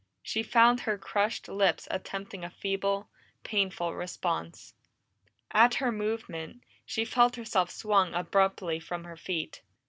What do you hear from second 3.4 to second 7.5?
painful response. At her movement, she felt